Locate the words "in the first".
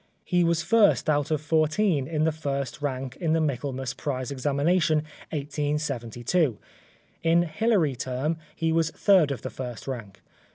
2.07-2.81